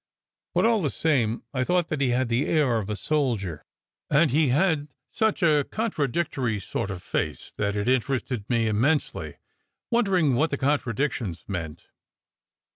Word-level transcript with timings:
But 0.55 0.65
all 0.65 0.81
the 0.81 0.89
same 0.89 1.43
I 1.53 1.63
thought 1.63 1.89
that 1.89 2.01
he 2.01 2.09
had 2.09 2.27
the 2.27 2.47
air 2.47 2.79
of 2.79 2.89
a 2.89 2.95
soldier. 2.95 3.63
And 4.09 4.31
he 4.31 4.47
had 4.47 4.87
such 5.11 5.43
a 5.43 5.63
contradic 5.63 6.31
tory 6.31 6.59
sort 6.59 6.89
of 6.89 7.03
face 7.03 7.53
that 7.57 7.75
it 7.75 7.87
interested 7.87 8.49
me 8.49 8.65
immensely, 8.67 9.35
.wonder 9.91 10.17
ing 10.17 10.33
what 10.33 10.49
the 10.49 10.57
contradictions 10.57 11.45
meant. 11.47 11.85